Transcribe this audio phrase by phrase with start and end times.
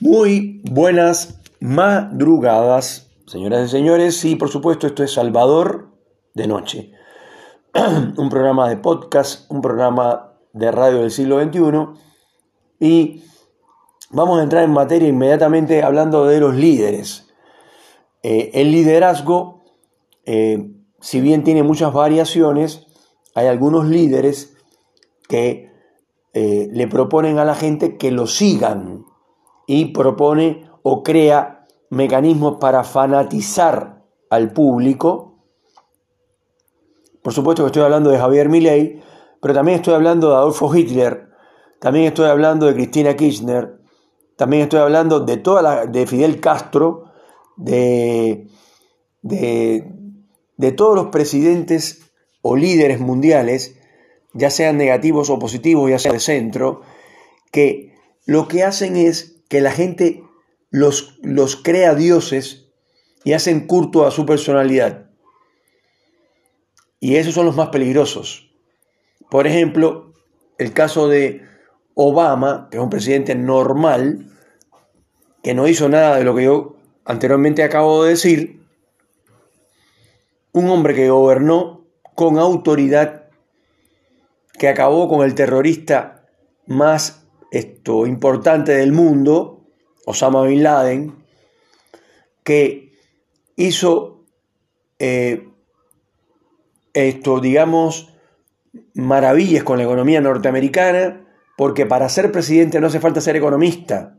[0.00, 4.24] Muy buenas madrugadas, señoras y señores.
[4.24, 5.90] Y por supuesto, esto es Salvador
[6.34, 6.92] de Noche.
[8.16, 12.00] un programa de podcast, un programa de radio del siglo XXI.
[12.80, 13.22] Y
[14.10, 17.28] vamos a entrar en materia inmediatamente hablando de los líderes.
[18.22, 19.64] Eh, el liderazgo,
[20.24, 22.86] eh, si bien tiene muchas variaciones,
[23.34, 24.56] hay algunos líderes
[25.28, 25.70] que
[26.34, 29.04] eh, le proponen a la gente que lo sigan
[29.68, 35.44] y propone o crea mecanismos para fanatizar al público.
[37.22, 39.02] Por supuesto que estoy hablando de Javier Milei,
[39.42, 41.28] pero también estoy hablando de Adolfo Hitler,
[41.80, 43.78] también estoy hablando de Cristina Kirchner,
[44.36, 47.04] también estoy hablando de toda la, de Fidel Castro,
[47.58, 48.48] de,
[49.20, 49.84] de,
[50.56, 53.76] de todos los presidentes o líderes mundiales,
[54.32, 56.80] ya sean negativos o positivos, ya sea de centro,
[57.52, 57.94] que
[58.24, 60.22] lo que hacen es que la gente
[60.70, 62.68] los, los crea dioses
[63.24, 65.10] y hacen culto a su personalidad.
[67.00, 68.50] Y esos son los más peligrosos.
[69.30, 70.12] Por ejemplo,
[70.58, 71.42] el caso de
[71.94, 74.26] Obama, que es un presidente normal,
[75.42, 78.62] que no hizo nada de lo que yo anteriormente acabo de decir,
[80.52, 83.28] un hombre que gobernó con autoridad,
[84.58, 86.26] que acabó con el terrorista
[86.66, 89.66] más esto, importante del mundo,
[90.06, 91.14] Osama Bin Laden,
[92.44, 92.92] que
[93.56, 94.24] hizo
[94.98, 95.48] eh,
[96.92, 98.14] esto, digamos,
[98.94, 101.26] maravillas con la economía norteamericana,
[101.56, 104.18] porque para ser presidente no hace falta ser economista.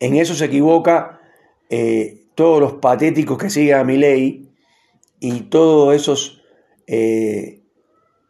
[0.00, 1.20] En eso se equivoca
[1.70, 4.50] eh, todos los patéticos que siguen a mi ley
[5.20, 6.42] y todos esos
[6.86, 7.62] eh,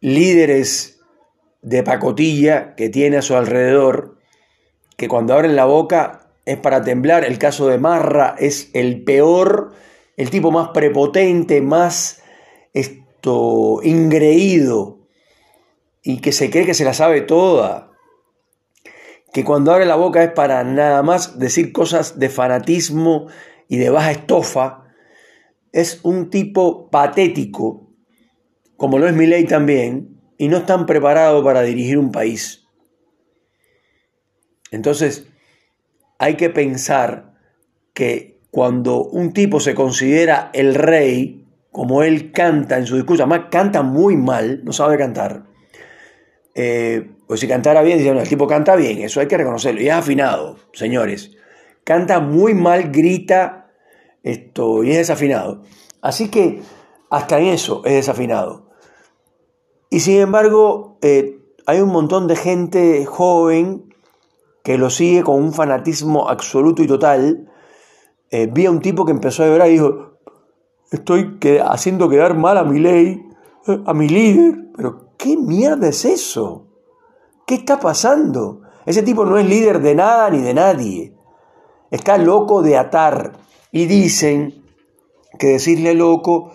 [0.01, 0.94] líderes
[1.65, 4.19] de pacotilla que tiene a su alrededor,
[4.97, 7.25] que cuando abren la boca es para temblar.
[7.25, 9.71] El caso de Marra es el peor,
[10.15, 12.21] el tipo más prepotente, más
[12.71, 14.99] esto, ingreído
[16.03, 17.91] y que se cree que se la sabe toda.
[19.33, 23.25] Que cuando abre la boca es para nada más decir cosas de fanatismo
[23.67, 24.83] y de baja estofa.
[25.71, 27.89] Es un tipo patético,
[28.77, 32.67] como lo es Milei también, y no están preparados para dirigir un país.
[34.71, 35.27] Entonces,
[36.17, 37.33] hay que pensar
[37.93, 43.47] que cuando un tipo se considera el rey, como él canta en su discurso, además
[43.51, 45.45] canta muy mal, no sabe cantar,
[46.53, 49.87] eh, pues si cantara bien, dicen, el tipo canta bien, eso hay que reconocerlo, y
[49.87, 51.31] es afinado, señores.
[51.83, 53.71] Canta muy mal, grita,
[54.23, 55.63] esto, y es desafinado.
[56.01, 56.61] Así que
[57.09, 58.64] hasta en eso es desafinado.
[59.95, 63.95] Y sin embargo, eh, hay un montón de gente joven
[64.61, 67.49] que lo sigue con un fanatismo absoluto y total.
[68.29, 70.17] Eh, vi a un tipo que empezó a llorar y dijo,
[70.91, 73.25] estoy haciendo quedar mal a mi ley,
[73.67, 74.65] eh, a mi líder.
[74.75, 76.67] Pero ¿qué mierda es eso?
[77.47, 78.63] ¿Qué está pasando?
[78.85, 81.13] Ese tipo no es líder de nada ni de nadie.
[81.89, 83.31] Está loco de atar.
[83.71, 84.61] Y dicen
[85.39, 86.51] que decirle loco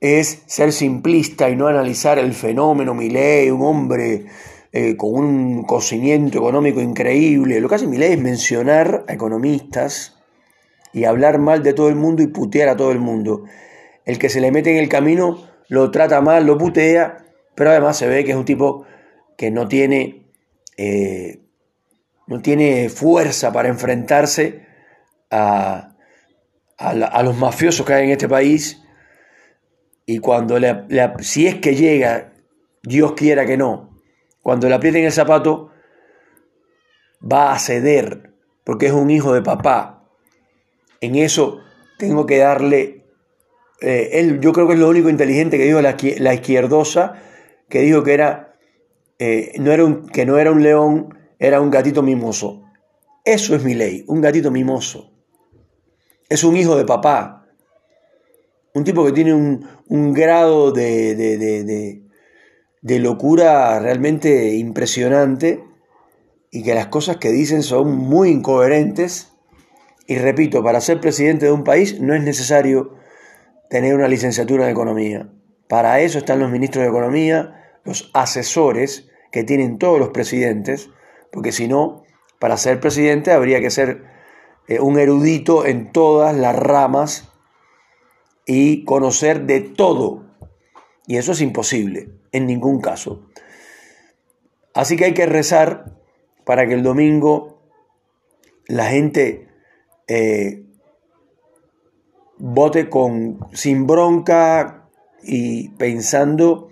[0.00, 4.24] es ser simplista y no analizar el fenómeno Milei, un hombre
[4.72, 7.60] eh, con un cocimiento económico increíble.
[7.60, 10.18] Lo que hace Milei es mencionar a economistas
[10.92, 13.44] y hablar mal de todo el mundo y putear a todo el mundo.
[14.06, 17.98] El que se le mete en el camino lo trata mal, lo putea, pero además
[17.98, 18.86] se ve que es un tipo
[19.36, 20.32] que no tiene,
[20.78, 21.42] eh,
[22.26, 24.66] no tiene fuerza para enfrentarse
[25.30, 25.94] a,
[26.78, 28.80] a los mafiosos que hay en este país
[30.10, 30.58] y cuando
[31.20, 32.32] si es que llega,
[32.82, 33.96] Dios quiera que no,
[34.42, 35.70] cuando le aprieten el zapato,
[37.20, 38.34] va a ceder,
[38.64, 40.08] porque es un hijo de papá.
[41.00, 41.60] En eso
[41.96, 43.04] tengo que darle,
[43.80, 47.14] eh, él, yo creo que es lo único inteligente que dijo la, la izquierdosa,
[47.68, 48.56] que dijo que era,
[49.20, 52.64] eh, no era que no era un león, era un gatito mimoso.
[53.24, 55.12] Eso es mi ley, un gatito mimoso.
[56.28, 57.39] Es un hijo de papá,
[58.74, 61.14] un tipo que tiene un, grado de,
[62.82, 65.64] de, locura realmente impresionante
[66.50, 69.32] y que las cosas que dicen son muy incoherentes.
[70.06, 72.96] Y repito, para ser presidente de un país no es necesario
[73.68, 75.30] tener una licenciatura en economía.
[75.68, 80.90] Para eso están los ministros de economía, los asesores que tienen todos los presidentes,
[81.30, 82.02] porque si no,
[82.40, 84.02] para ser presidente habría que ser
[84.66, 87.29] eh, un erudito en todas las ramas
[88.52, 90.24] y conocer de todo.
[91.06, 93.28] Y eso es imposible, en ningún caso.
[94.74, 95.96] Así que hay que rezar
[96.44, 97.62] para que el domingo
[98.66, 99.46] la gente
[100.08, 100.64] eh,
[102.38, 104.88] vote con, sin bronca
[105.22, 106.70] y pensando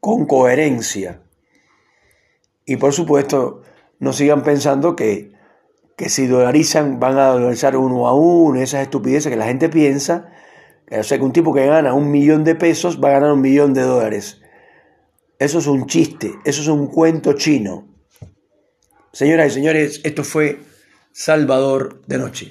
[0.00, 1.20] con coherencia.
[2.64, 3.64] Y por supuesto,
[3.98, 5.32] no sigan pensando que,
[5.98, 10.32] que si dolarizan van a dolarizar uno a uno, esas estupideces que la gente piensa.
[10.90, 13.40] O sea, que un tipo que gana un millón de pesos va a ganar un
[13.40, 14.40] millón de dólares.
[15.38, 17.88] Eso es un chiste, eso es un cuento chino.
[19.12, 20.60] Señoras y señores, esto fue
[21.12, 22.48] Salvador de Noche.